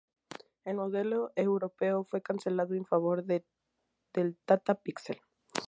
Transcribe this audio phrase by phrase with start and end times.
[0.65, 3.45] El modelo europeo fue cancelado en favor del
[4.45, 5.21] Tata Pixel.